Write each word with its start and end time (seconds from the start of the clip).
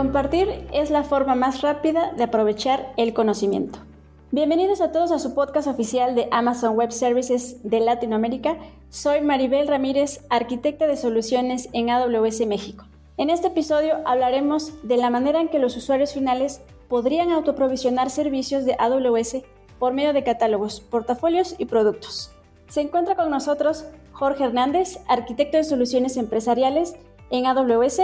Compartir 0.00 0.66
es 0.72 0.88
la 0.90 1.02
forma 1.02 1.34
más 1.34 1.60
rápida 1.60 2.12
de 2.16 2.24
aprovechar 2.24 2.90
el 2.96 3.12
conocimiento. 3.12 3.80
Bienvenidos 4.30 4.80
a 4.80 4.92
todos 4.92 5.12
a 5.12 5.18
su 5.18 5.34
podcast 5.34 5.68
oficial 5.68 6.14
de 6.14 6.26
Amazon 6.32 6.74
Web 6.74 6.90
Services 6.90 7.58
de 7.64 7.80
Latinoamérica. 7.80 8.56
Soy 8.88 9.20
Maribel 9.20 9.68
Ramírez, 9.68 10.24
arquitecta 10.30 10.86
de 10.86 10.96
soluciones 10.96 11.68
en 11.74 11.90
AWS 11.90 12.46
México. 12.46 12.86
En 13.18 13.28
este 13.28 13.48
episodio 13.48 13.96
hablaremos 14.06 14.72
de 14.88 14.96
la 14.96 15.10
manera 15.10 15.38
en 15.38 15.48
que 15.48 15.58
los 15.58 15.76
usuarios 15.76 16.14
finales 16.14 16.62
podrían 16.88 17.30
autoprovisionar 17.30 18.08
servicios 18.08 18.64
de 18.64 18.76
AWS 18.78 19.42
por 19.78 19.92
medio 19.92 20.14
de 20.14 20.24
catálogos, 20.24 20.80
portafolios 20.80 21.56
y 21.58 21.66
productos. 21.66 22.32
Se 22.68 22.80
encuentra 22.80 23.16
con 23.16 23.28
nosotros 23.28 23.84
Jorge 24.12 24.44
Hernández, 24.44 24.98
arquitecto 25.08 25.58
de 25.58 25.64
soluciones 25.64 26.16
empresariales 26.16 26.96
en 27.28 27.44
AWS, 27.44 28.00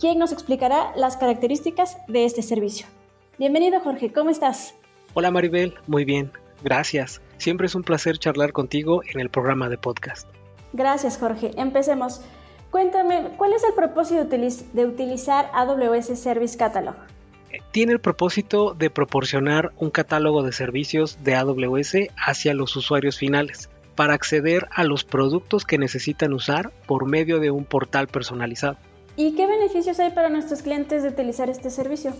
quien 0.00 0.18
nos 0.18 0.32
explicará 0.32 0.92
las 0.96 1.18
características 1.18 1.98
de 2.08 2.24
este 2.24 2.40
servicio. 2.40 2.86
Bienvenido 3.38 3.80
Jorge, 3.80 4.10
¿cómo 4.10 4.30
estás? 4.30 4.74
Hola 5.12 5.30
Maribel, 5.30 5.74
muy 5.86 6.06
bien, 6.06 6.32
gracias. 6.64 7.20
Siempre 7.36 7.66
es 7.66 7.74
un 7.74 7.82
placer 7.82 8.18
charlar 8.18 8.52
contigo 8.52 9.02
en 9.12 9.20
el 9.20 9.28
programa 9.28 9.68
de 9.68 9.76
podcast. 9.76 10.26
Gracias 10.72 11.18
Jorge, 11.18 11.50
empecemos. 11.56 12.22
Cuéntame, 12.70 13.32
¿cuál 13.36 13.52
es 13.52 13.62
el 13.62 13.74
propósito 13.74 14.24
de 14.24 14.86
utilizar 14.86 15.50
AWS 15.52 16.18
Service 16.18 16.56
Catalog? 16.56 16.94
Tiene 17.70 17.92
el 17.92 18.00
propósito 18.00 18.72
de 18.72 18.88
proporcionar 18.88 19.72
un 19.76 19.90
catálogo 19.90 20.42
de 20.42 20.52
servicios 20.52 21.22
de 21.24 21.34
AWS 21.34 21.96
hacia 22.16 22.54
los 22.54 22.74
usuarios 22.74 23.18
finales 23.18 23.68
para 23.96 24.14
acceder 24.14 24.66
a 24.70 24.84
los 24.84 25.04
productos 25.04 25.66
que 25.66 25.76
necesitan 25.76 26.32
usar 26.32 26.70
por 26.86 27.06
medio 27.06 27.38
de 27.38 27.50
un 27.50 27.64
portal 27.64 28.06
personalizado. 28.06 28.78
¿Y 29.22 29.32
qué 29.32 29.46
beneficios 29.46 30.00
hay 30.00 30.12
para 30.12 30.30
nuestros 30.30 30.62
clientes 30.62 31.02
de 31.02 31.10
utilizar 31.10 31.50
este 31.50 31.68
servicio? 31.68 32.16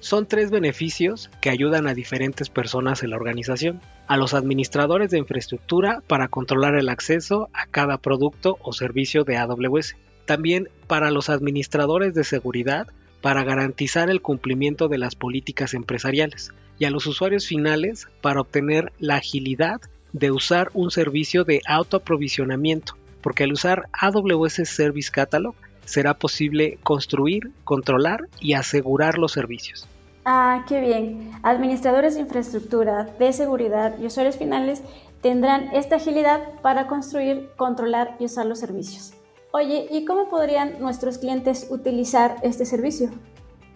Son 0.00 0.26
tres 0.26 0.50
beneficios 0.50 1.30
que 1.40 1.48
ayudan 1.48 1.88
a 1.88 1.94
diferentes 1.94 2.50
personas 2.50 3.02
en 3.02 3.08
la 3.08 3.16
organización. 3.16 3.80
A 4.08 4.18
los 4.18 4.34
administradores 4.34 5.10
de 5.10 5.16
infraestructura 5.16 6.02
para 6.06 6.28
controlar 6.28 6.74
el 6.74 6.90
acceso 6.90 7.48
a 7.54 7.64
cada 7.64 7.96
producto 7.96 8.58
o 8.60 8.74
servicio 8.74 9.24
de 9.24 9.38
AWS. 9.38 9.96
También 10.26 10.68
para 10.86 11.10
los 11.10 11.30
administradores 11.30 12.12
de 12.12 12.24
seguridad 12.24 12.88
para 13.22 13.42
garantizar 13.42 14.10
el 14.10 14.20
cumplimiento 14.20 14.88
de 14.88 14.98
las 14.98 15.14
políticas 15.14 15.72
empresariales. 15.72 16.52
Y 16.78 16.84
a 16.84 16.90
los 16.90 17.06
usuarios 17.06 17.46
finales 17.46 18.06
para 18.20 18.42
obtener 18.42 18.92
la 18.98 19.16
agilidad 19.16 19.80
de 20.12 20.30
usar 20.30 20.70
un 20.74 20.90
servicio 20.90 21.44
de 21.44 21.62
autoaprovisionamiento, 21.66 22.98
porque 23.22 23.44
al 23.44 23.52
usar 23.52 23.88
AWS 23.94 24.68
Service 24.68 25.10
Catalog 25.10 25.54
será 25.84 26.14
posible 26.14 26.78
construir, 26.82 27.50
controlar 27.64 28.28
y 28.40 28.54
asegurar 28.54 29.18
los 29.18 29.32
servicios. 29.32 29.88
Ah, 30.24 30.64
qué 30.68 30.80
bien. 30.80 31.32
Administradores 31.42 32.14
de 32.14 32.20
infraestructura, 32.20 33.04
de 33.18 33.32
seguridad 33.32 33.98
y 33.98 34.06
usuarios 34.06 34.36
finales 34.36 34.82
tendrán 35.20 35.68
esta 35.74 35.96
agilidad 35.96 36.60
para 36.62 36.86
construir, 36.86 37.50
controlar 37.56 38.16
y 38.18 38.24
usar 38.24 38.46
los 38.46 38.58
servicios. 38.58 39.12
Oye, 39.52 39.86
¿y 39.90 40.04
cómo 40.04 40.28
podrían 40.28 40.80
nuestros 40.80 41.18
clientes 41.18 41.66
utilizar 41.70 42.36
este 42.42 42.64
servicio? 42.64 43.10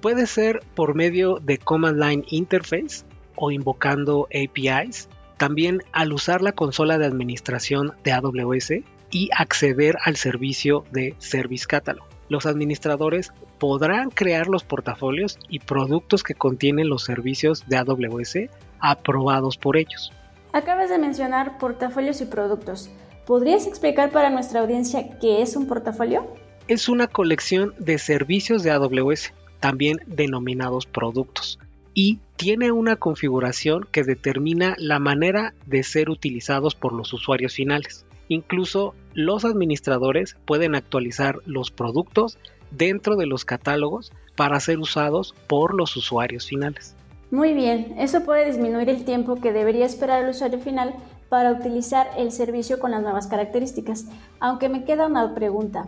Puede 0.00 0.26
ser 0.26 0.60
por 0.74 0.94
medio 0.94 1.38
de 1.40 1.58
Command 1.58 2.02
Line 2.02 2.24
Interface 2.28 3.04
o 3.36 3.50
invocando 3.50 4.26
APIs 4.26 5.08
también 5.36 5.82
al 5.92 6.12
usar 6.12 6.42
la 6.42 6.52
consola 6.52 6.98
de 6.98 7.06
administración 7.06 7.92
de 8.04 8.12
AWS 8.12 8.72
y 9.10 9.30
acceder 9.36 9.96
al 10.04 10.16
servicio 10.16 10.84
de 10.92 11.14
Service 11.18 11.66
Catalog. 11.66 12.06
Los 12.28 12.46
administradores 12.46 13.32
podrán 13.58 14.10
crear 14.10 14.48
los 14.48 14.64
portafolios 14.64 15.38
y 15.48 15.60
productos 15.60 16.22
que 16.22 16.34
contienen 16.34 16.88
los 16.88 17.04
servicios 17.04 17.64
de 17.66 17.76
AWS 17.78 18.50
aprobados 18.80 19.56
por 19.56 19.76
ellos. 19.76 20.12
Acabas 20.52 20.90
de 20.90 20.98
mencionar 20.98 21.58
portafolios 21.58 22.20
y 22.20 22.26
productos. 22.26 22.90
¿Podrías 23.26 23.66
explicar 23.66 24.10
para 24.10 24.30
nuestra 24.30 24.60
audiencia 24.60 25.18
qué 25.18 25.42
es 25.42 25.56
un 25.56 25.66
portafolio? 25.66 26.26
Es 26.66 26.88
una 26.88 27.06
colección 27.06 27.74
de 27.78 27.98
servicios 27.98 28.62
de 28.62 28.70
AWS, 28.70 29.32
también 29.60 29.98
denominados 30.06 30.86
productos, 30.86 31.58
y 31.94 32.20
tiene 32.36 32.72
una 32.72 32.96
configuración 32.96 33.86
que 33.90 34.04
determina 34.04 34.74
la 34.78 34.98
manera 34.98 35.54
de 35.66 35.82
ser 35.82 36.10
utilizados 36.10 36.74
por 36.74 36.92
los 36.92 37.12
usuarios 37.12 37.54
finales. 37.54 38.06
Incluso 38.28 38.94
los 39.14 39.44
administradores 39.44 40.36
pueden 40.44 40.74
actualizar 40.74 41.40
los 41.46 41.70
productos 41.70 42.38
dentro 42.70 43.16
de 43.16 43.26
los 43.26 43.44
catálogos 43.44 44.12
para 44.36 44.60
ser 44.60 44.78
usados 44.78 45.34
por 45.46 45.74
los 45.74 45.96
usuarios 45.96 46.46
finales. 46.46 46.94
Muy 47.30 47.52
bien, 47.54 47.94
eso 47.98 48.24
puede 48.24 48.46
disminuir 48.46 48.88
el 48.88 49.04
tiempo 49.04 49.40
que 49.40 49.52
debería 49.52 49.86
esperar 49.86 50.22
el 50.22 50.30
usuario 50.30 50.60
final 50.60 50.94
para 51.28 51.52
utilizar 51.52 52.08
el 52.16 52.32
servicio 52.32 52.78
con 52.78 52.90
las 52.90 53.02
nuevas 53.02 53.26
características. 53.26 54.06
Aunque 54.40 54.68
me 54.68 54.84
queda 54.84 55.06
una 55.06 55.34
pregunta. 55.34 55.86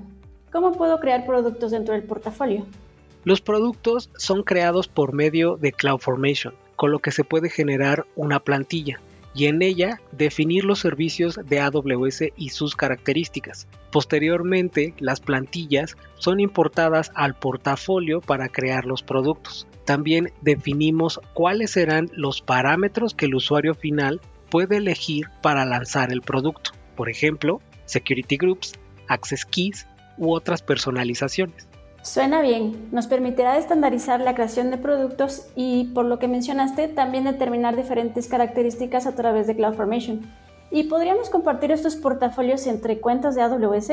¿Cómo 0.53 0.73
puedo 0.73 0.99
crear 1.01 1.25
productos 1.27 1.71
dentro 1.71 1.95
del 1.95 2.03
portafolio? 2.03 2.67
Los 3.25 3.41
productos 3.41 4.11
son 4.17 4.43
creados 4.43 4.89
por 4.89 5.13
medio 5.13 5.57
de 5.57 5.73
CloudFormation, 5.73 6.55
con 6.77 6.91
lo 6.91 6.99
que 6.99 7.13
se 7.13 7.25
puede 7.25 7.49
generar 7.49 8.07
una 8.17 8.41
plantilla 8.41 9.01
y 9.35 9.47
en 9.47 9.63
ella 9.63 10.01
definir 10.13 10.65
los 10.65 10.81
servicios 10.81 11.39
de 11.45 11.61
AWS 11.61 12.25
y 12.37 12.51
sus 12.51 12.77
características. 12.77 13.69
Posteriormente, 13.93 14.95
las 14.99 15.21
plantillas 15.21 15.97
son 16.15 16.41
importadas 16.41 17.13
al 17.15 17.35
portafolio 17.35 18.21
para 18.21 18.49
crear 18.49 18.85
los 18.85 19.03
productos. 19.03 19.67
También 19.85 20.33
definimos 20.41 21.21
cuáles 21.35 21.73
serán 21.73 22.11
los 22.15 22.43
parámetros 22.43 23.15
que 23.15 23.27
el 23.27 23.35
usuario 23.35 23.75
final 23.75 24.21
puede 24.51 24.77
elegir 24.77 25.27
para 25.43 25.65
lanzar 25.65 26.13
el 26.13 26.23
producto. 26.23 26.73
Por 26.97 27.09
ejemplo, 27.09 27.61
Security 27.87 28.37
Groups, 28.37 28.75
Access 29.09 29.45
Keys 29.45 29.87
u 30.19 30.33
otras 30.35 30.63
personalizaciones. 30.63 31.70
Suena 32.03 32.41
bien, 32.41 32.89
nos 32.93 33.07
permitirá 33.09 33.59
estandarizar 33.59 34.21
la 34.21 34.35
creación 34.35 34.71
de 34.71 34.79
productos 34.79 35.47
y, 35.55 35.85
por 35.93 36.07
lo 36.07 36.19
que 36.19 36.29
mencionaste, 36.29 36.89
también 36.89 37.25
determinar 37.25 37.77
diferentes 37.77 38.27
características 38.27 39.07
a 39.07 39.15
través 39.15 39.47
de 39.47 39.55
CloudFormation. 39.55 40.23
¿Y 40.71 40.85
podríamos 40.85 41.29
compartir 41.29 41.73
estos 41.73 41.97
portafolios 41.97 42.67
entre 42.67 43.01
cuentas 43.01 43.35
de 43.35 43.43
AWS? 43.43 43.93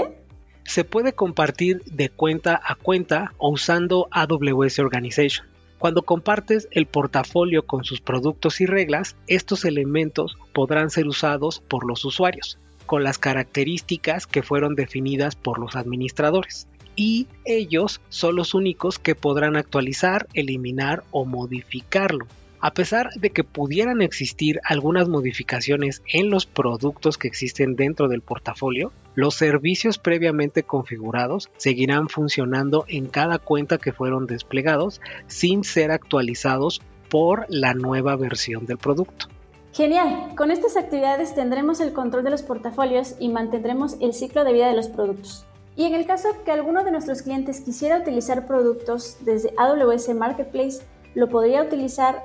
Se 0.64 0.86
puede 0.86 1.14
compartir 1.14 1.84
de 1.84 2.10
cuenta 2.10 2.62
a 2.64 2.76
cuenta 2.76 3.34
o 3.38 3.50
usando 3.50 4.08
AWS 4.12 4.80
Organization. 4.80 5.46
Cuando 5.78 6.04
compartes 6.04 6.70
el 6.72 6.86
portafolio 6.86 7.66
con 7.66 7.84
sus 7.84 8.00
productos 8.00 8.62
y 8.62 8.66
reglas, 8.66 9.18
estos 9.28 9.66
elementos 9.66 10.38
podrán 10.54 10.92
ser 10.92 11.08
usados 11.08 11.60
por 11.60 11.86
los 11.86 12.06
usuarios, 12.06 12.58
con 12.86 13.04
las 13.04 13.18
características 13.18 14.28
que 14.28 14.44
fueron 14.44 14.76
definidas 14.76 15.36
por 15.36 15.60
los 15.60 15.76
administradores 15.76 16.68
y 16.98 17.28
ellos 17.46 18.02
son 18.10 18.36
los 18.36 18.54
únicos 18.54 19.00
que 19.00 19.16
podrán 19.16 19.56
actualizar, 19.56 20.28
eliminar 20.34 21.06
o 21.12 21.24
modificarlo. 21.24 22.28
A 22.60 22.72
pesar 22.72 23.12
de 23.12 23.30
que 23.30 23.44
pudieran 23.44 24.02
existir 24.02 24.60
algunas 24.64 25.08
modificaciones 25.08 26.02
en 26.12 26.32
los 26.32 26.48
productos 26.48 27.20
que 27.20 27.28
existen 27.28 27.76
dentro 27.76 28.08
del 28.08 28.22
portafolio, 28.22 28.92
los 29.14 29.36
servicios 29.36 30.00
previamente 30.00 30.64
configurados 30.64 31.50
seguirán 31.58 32.10
funcionando 32.10 32.84
en 32.88 33.06
cada 33.06 33.38
cuenta 33.38 33.78
que 33.78 33.94
fueron 33.94 34.26
desplegados 34.26 35.00
sin 35.28 35.64
ser 35.64 35.92
actualizados 35.92 36.82
por 37.10 37.46
la 37.48 37.76
nueva 37.76 38.16
versión 38.16 38.66
del 38.66 38.80
producto. 38.80 39.28
Genial, 39.72 40.34
con 40.36 40.50
estas 40.50 40.78
actividades 40.78 41.36
tendremos 41.36 41.80
el 41.80 41.94
control 41.94 42.24
de 42.24 42.32
los 42.32 42.42
portafolios 42.42 43.14
y 43.20 43.30
mantendremos 43.30 43.98
el 44.02 44.14
ciclo 44.14 44.44
de 44.44 44.54
vida 44.54 44.68
de 44.68 44.76
los 44.76 44.88
productos. 44.88 45.46
Y 45.78 45.86
en 45.86 45.94
el 45.94 46.08
caso 46.08 46.30
que 46.44 46.52
alguno 46.52 46.84
de 46.84 46.90
nuestros 46.90 47.22
clientes 47.22 47.62
quisiera 47.62 48.00
utilizar 48.00 48.48
productos 48.48 49.18
desde 49.22 49.54
AWS 49.58 50.10
Marketplace, 50.16 50.80
¿lo 51.14 51.30
podría 51.30 51.62
utilizar 51.62 52.24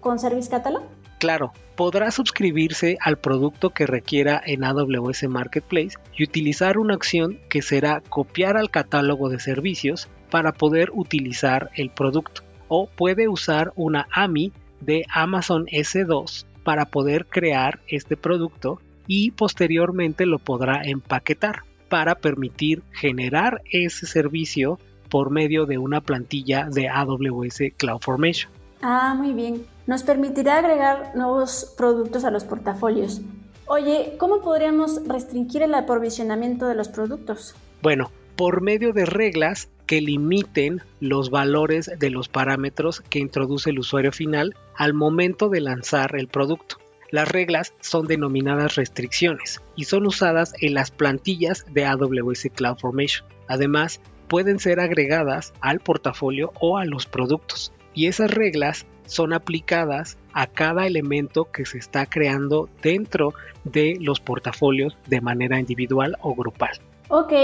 con 0.00 0.20
Service 0.20 0.48
Catalog? 0.48 0.84
Claro, 1.18 1.52
podrá 1.74 2.12
suscribirse 2.12 2.98
al 3.00 3.18
producto 3.18 3.70
que 3.70 3.86
requiera 3.86 4.40
en 4.46 4.62
AWS 4.62 5.24
Marketplace 5.28 5.98
y 6.16 6.22
utilizar 6.22 6.78
una 6.78 6.94
acción 6.94 7.40
que 7.48 7.60
será 7.60 8.02
copiar 8.08 8.56
al 8.56 8.70
catálogo 8.70 9.28
de 9.30 9.40
servicios 9.40 10.08
para 10.30 10.52
poder 10.52 10.90
utilizar 10.94 11.70
el 11.74 11.90
producto. 11.90 12.42
O 12.68 12.86
puede 12.86 13.26
usar 13.26 13.72
una 13.74 14.06
AMI 14.12 14.52
de 14.80 15.04
Amazon 15.12 15.66
S2 15.66 16.46
para 16.62 16.86
poder 16.86 17.26
crear 17.26 17.80
este 17.88 18.16
producto 18.16 18.80
y 19.08 19.32
posteriormente 19.32 20.24
lo 20.24 20.38
podrá 20.38 20.82
empaquetar 20.84 21.64
para 21.92 22.14
permitir 22.14 22.82
generar 22.90 23.60
ese 23.70 24.06
servicio 24.06 24.78
por 25.10 25.30
medio 25.30 25.66
de 25.66 25.76
una 25.76 26.00
plantilla 26.00 26.66
de 26.72 26.88
AWS 26.88 27.74
CloudFormation. 27.76 28.50
Ah, 28.80 29.14
muy 29.14 29.34
bien. 29.34 29.66
Nos 29.86 30.02
permitirá 30.02 30.56
agregar 30.56 31.12
nuevos 31.14 31.74
productos 31.76 32.24
a 32.24 32.30
los 32.30 32.44
portafolios. 32.44 33.20
Oye, 33.66 34.14
¿cómo 34.18 34.40
podríamos 34.40 35.06
restringir 35.06 35.60
el 35.60 35.74
aprovisionamiento 35.74 36.66
de 36.66 36.76
los 36.76 36.88
productos? 36.88 37.54
Bueno, 37.82 38.10
por 38.36 38.62
medio 38.62 38.94
de 38.94 39.04
reglas 39.04 39.68
que 39.84 40.00
limiten 40.00 40.80
los 40.98 41.28
valores 41.28 41.90
de 41.98 42.08
los 42.08 42.30
parámetros 42.30 43.02
que 43.02 43.18
introduce 43.18 43.68
el 43.68 43.80
usuario 43.80 44.12
final 44.12 44.54
al 44.78 44.94
momento 44.94 45.50
de 45.50 45.60
lanzar 45.60 46.16
el 46.16 46.28
producto. 46.28 46.81
Las 47.12 47.30
reglas 47.30 47.74
son 47.80 48.06
denominadas 48.06 48.74
restricciones 48.76 49.60
y 49.76 49.84
son 49.84 50.06
usadas 50.06 50.54
en 50.62 50.72
las 50.72 50.90
plantillas 50.90 51.66
de 51.70 51.84
AWS 51.84 52.48
CloudFormation. 52.54 53.28
Además, 53.48 54.00
pueden 54.28 54.58
ser 54.58 54.80
agregadas 54.80 55.52
al 55.60 55.80
portafolio 55.80 56.54
o 56.58 56.78
a 56.78 56.86
los 56.86 57.04
productos. 57.04 57.70
Y 57.92 58.06
esas 58.06 58.30
reglas 58.30 58.86
son 59.04 59.34
aplicadas 59.34 60.16
a 60.32 60.46
cada 60.46 60.86
elemento 60.86 61.52
que 61.52 61.66
se 61.66 61.76
está 61.76 62.06
creando 62.06 62.70
dentro 62.82 63.34
de 63.64 63.98
los 64.00 64.18
portafolios 64.18 64.96
de 65.06 65.20
manera 65.20 65.60
individual 65.60 66.16
o 66.22 66.34
grupal. 66.34 66.80
Ok, 67.08 67.34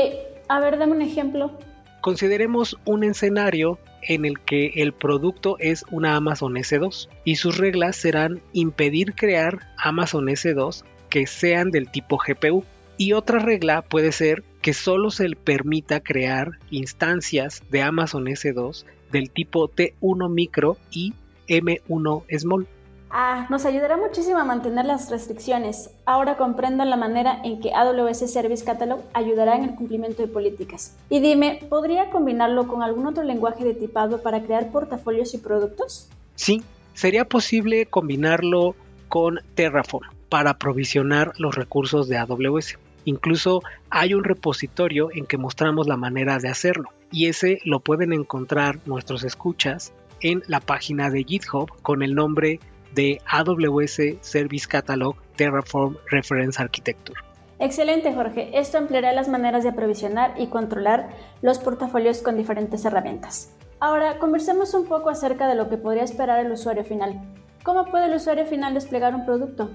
a 0.49 0.61
ver, 0.61 0.79
dame 0.79 0.93
un 0.93 1.03
ejemplo. 1.03 1.53
Consideremos 2.01 2.79
un 2.87 3.05
escenario 3.05 3.79
en 4.03 4.25
el 4.25 4.41
que 4.41 4.73
el 4.77 4.93
producto 4.93 5.57
es 5.59 5.85
una 5.91 6.17
Amazon 6.17 6.55
S2 6.55 7.09
y 7.25 7.37
sus 7.37 7.59
reglas 7.59 7.97
serán 7.97 8.41
impedir 8.53 9.15
crear 9.15 9.61
Amazon 9.77 10.27
S2 10.27 10.85
que 11.09 11.27
sean 11.27 11.71
del 11.71 11.91
tipo 11.91 12.19
GPU. 12.19 12.65
Y 12.97 13.13
otra 13.13 13.39
regla 13.39 13.83
puede 13.83 14.13
ser 14.13 14.43
que 14.61 14.75
solo 14.75 15.11
se 15.11 15.29
le 15.29 15.37
permita 15.37 16.01
crear 16.01 16.59
instancias 16.71 17.63
de 17.71 17.83
Amazon 17.83 18.27
S2 18.27 18.85
del 19.13 19.31
tipo 19.31 19.69
T1 19.69 20.31
micro 20.31 20.77
y 20.91 21.15
M1 21.49 22.25
small. 22.39 22.67
Ah, 23.11 23.47
nos 23.49 23.65
ayudará 23.65 23.97
muchísimo 23.97 24.39
a 24.39 24.45
mantener 24.45 24.85
las 24.85 25.11
restricciones. 25.11 25.91
Ahora 26.05 26.37
comprendo 26.37 26.85
la 26.85 26.97
manera 26.97 27.41
en 27.43 27.61
que 27.61 27.73
AWS 27.73 28.31
Service 28.31 28.65
Catalog 28.65 29.01
ayudará 29.15 29.57
en 29.57 29.65
el 29.65 29.75
cumplimiento 29.75 30.23
de 30.23 30.29
políticas. 30.29 30.95
Y 31.09 31.21
dime, 31.21 31.61
¿podría 31.69 32.11
combinarlo 32.11 32.69
con 32.69 32.83
algún 32.83 33.07
otro 33.07 33.23
lenguaje 33.23 33.65
de 33.65 33.75
tipado 33.75 34.23
para 34.23 34.43
crear 34.43 34.71
portafolios 34.71 35.33
y 35.35 35.39
productos? 35.39 36.09
Sí, 36.35 36.63
sería 36.93 37.25
posible 37.25 37.87
combinarlo 37.87 38.75
con 39.09 39.41
Terraform 39.55 40.11
para 40.29 40.59
provisionar 40.59 41.33
los 41.39 41.55
recursos 41.55 42.09
de 42.09 42.19
AWS. 42.19 42.79
Incluso 43.07 43.63
hay 43.89 44.13
un 44.13 44.25
repositorio 44.25 45.09
en 45.15 45.25
que 45.25 45.39
mostramos 45.39 45.87
la 45.87 45.97
manera 45.97 46.39
de 46.39 46.49
hacerlo 46.49 46.91
y 47.11 47.27
ese 47.27 47.61
lo 47.65 47.81
pueden 47.81 48.13
encontrar 48.13 48.81
nuestros 48.85 49.25
escuchas 49.25 49.95
en 50.21 50.43
la 50.47 50.61
página 50.61 51.09
de 51.09 51.25
GitHub 51.25 51.71
con 51.81 52.03
el 52.03 52.15
nombre 52.15 52.61
de 52.95 53.21
AWS 53.27 54.19
Service 54.21 54.67
Catalog 54.67 55.17
Terraform 55.37 55.97
Reference 56.11 56.61
Architecture. 56.61 57.19
Excelente, 57.61 58.15
Jorge. 58.15 58.51
Esto 58.59 58.79
ampliará 58.79 59.13
las 59.13 59.29
maneras 59.29 59.65
de 59.65 59.71
aprovisionar 59.71 60.35
y 60.39 60.47
controlar 60.47 61.09
los 61.43 61.59
portafolios 61.59 62.23
con 62.23 62.37
diferentes 62.37 62.85
herramientas. 62.85 63.53
Ahora, 63.81 64.19
conversemos 64.19 64.75
un 64.75 64.87
poco 64.87 65.11
acerca 65.11 65.49
de 65.49 65.55
lo 65.55 65.69
que 65.69 65.77
podría 65.77 66.05
esperar 66.05 66.45
el 66.45 66.53
usuario 66.53 66.85
final. 66.85 67.21
¿Cómo 67.65 67.87
puede 67.87 68.07
el 68.07 68.15
usuario 68.15 68.47
final 68.47 68.75
desplegar 68.75 69.15
un 69.15 69.25
producto? 69.25 69.71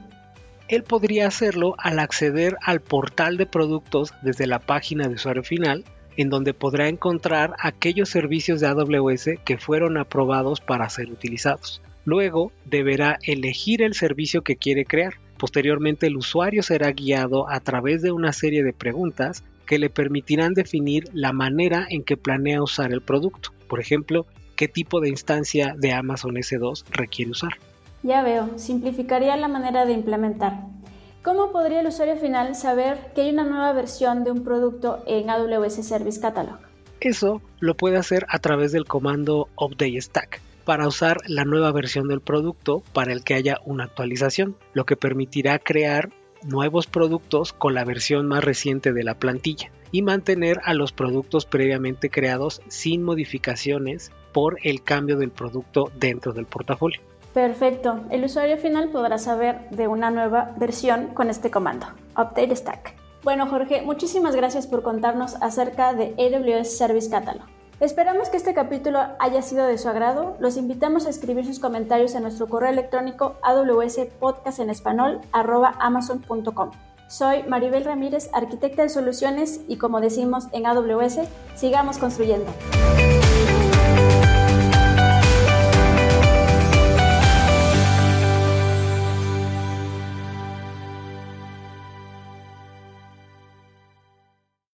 Él 0.70 0.84
podría 0.84 1.28
hacerlo 1.28 1.76
al 1.78 2.00
acceder 2.00 2.58
al 2.62 2.80
portal 2.80 3.38
de 3.38 3.46
productos 3.46 4.14
desde 4.22 4.48
la 4.48 4.60
página 4.60 5.08
de 5.08 5.16
usuario 5.16 5.44
final, 5.44 5.84
en 6.16 6.30
donde 6.30 6.54
podrá 6.54 6.88
encontrar 6.88 7.56
aquellos 7.60 8.10
servicios 8.10 8.62
de 8.62 8.68
AWS 8.68 9.30
que 9.44 9.58
fueron 9.58 9.98
aprobados 9.98 10.62
para 10.62 10.90
ser 10.90 11.12
utilizados. 11.12 11.82
Luego 12.06 12.52
deberá 12.66 13.18
elegir 13.24 13.82
el 13.82 13.94
servicio 13.94 14.42
que 14.42 14.58
quiere 14.58 14.86
crear. 14.86 15.14
Posteriormente 15.38 16.08
el 16.08 16.18
usuario 16.18 16.64
será 16.64 16.92
guiado 16.92 17.50
a 17.50 17.60
través 17.60 18.02
de 18.02 18.12
una 18.12 18.34
serie 18.34 18.64
de 18.64 18.74
preguntas 18.74 19.44
que 19.66 19.80
le 19.80 19.90
permitirán 19.90 20.54
definir 20.54 21.10
la 21.14 21.32
manera 21.32 21.86
en 21.90 22.04
que 22.04 22.18
planea 22.18 22.62
usar 22.62 22.92
el 22.92 23.02
producto. 23.02 23.52
Por 23.68 23.80
ejemplo, 23.80 24.26
qué 24.56 24.68
tipo 24.68 25.00
de 25.00 25.10
instancia 25.10 25.76
de 25.78 25.94
Amazon 25.94 26.36
S2 26.36 26.84
requiere 26.92 27.32
usar. 27.32 27.54
Ya 28.04 28.22
veo, 28.22 28.58
simplificaría 28.58 29.38
la 29.38 29.48
manera 29.48 29.86
de 29.86 29.94
implementar. 29.94 30.60
¿Cómo 31.24 31.54
podría 31.54 31.80
el 31.80 31.88
usuario 31.88 32.18
final 32.18 32.54
saber 32.54 32.98
que 33.16 33.22
hay 33.22 33.30
una 33.30 33.46
nueva 33.46 33.72
versión 33.72 34.26
de 34.26 34.32
un 34.32 34.44
producto 34.44 35.02
en 35.08 35.30
AWS 35.30 35.86
Service 35.86 36.20
Catalog? 36.20 36.58
Eso 37.00 37.42
lo 37.62 37.76
puede 37.76 37.96
hacer 37.96 38.26
a 38.28 38.40
través 38.40 38.74
del 38.74 38.84
comando 38.84 39.48
update 39.58 40.02
stack 40.02 40.42
para 40.66 40.88
usar 40.88 41.18
la 41.28 41.46
nueva 41.46 41.72
versión 41.72 42.08
del 42.08 42.22
producto 42.22 42.84
para 42.94 43.14
el 43.14 43.24
que 43.24 43.34
haya 43.34 43.60
una 43.66 43.86
actualización, 43.86 44.58
lo 44.74 44.86
que 44.86 44.96
permitirá 44.96 45.60
crear 45.60 46.10
nuevos 46.44 46.88
productos 46.88 47.54
con 47.54 47.74
la 47.74 47.86
versión 47.86 48.28
más 48.28 48.44
reciente 48.44 48.94
de 48.94 49.04
la 49.04 49.16
plantilla 49.16 49.72
y 49.92 50.02
mantener 50.02 50.60
a 50.64 50.74
los 50.74 50.92
productos 50.92 51.46
previamente 51.46 52.10
creados 52.10 52.62
sin 52.68 53.04
modificaciones 53.04 54.12
por 54.34 54.58
el 54.64 54.84
cambio 54.84 55.18
del 55.18 55.32
producto 55.32 55.92
dentro 55.96 56.34
del 56.34 56.46
portafolio. 56.46 57.00
Perfecto, 57.34 58.04
el 58.12 58.24
usuario 58.24 58.58
final 58.58 58.90
podrá 58.90 59.18
saber 59.18 59.70
de 59.72 59.88
una 59.88 60.12
nueva 60.12 60.54
versión 60.58 61.08
con 61.14 61.30
este 61.30 61.50
comando, 61.50 61.88
update 62.12 62.56
stack. 62.56 62.96
Bueno 63.24 63.48
Jorge, 63.48 63.82
muchísimas 63.82 64.36
gracias 64.36 64.68
por 64.68 64.84
contarnos 64.84 65.36
acerca 65.42 65.94
de 65.94 66.14
AWS 66.18 66.78
Service 66.78 67.10
Catalog. 67.10 67.48
Esperamos 67.84 68.30
que 68.30 68.38
este 68.38 68.54
capítulo 68.54 69.02
haya 69.20 69.42
sido 69.42 69.66
de 69.66 69.78
su 69.78 69.90
agrado. 69.90 70.38
Los 70.40 70.56
invitamos 70.56 71.06
a 71.06 71.10
escribir 71.10 71.46
sus 71.46 71.60
comentarios 71.60 72.16
en 72.16 72.24
nuestro 72.24 72.48
correo 72.48 72.70
electrónico 72.70 73.36
amazon.com. 75.82 76.72
Soy 77.10 77.44
Maribel 77.44 77.84
Ramírez, 77.84 78.30
arquitecta 78.32 78.84
de 78.84 78.90
soluciones 78.90 79.60
y 79.68 79.76
como 79.76 80.00
decimos 80.00 80.46
en 80.54 80.66
AWS, 80.66 81.28
sigamos 81.56 81.98
construyendo. 81.98 82.50